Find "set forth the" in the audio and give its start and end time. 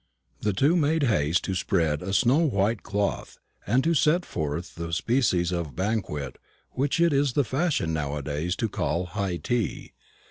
3.93-4.91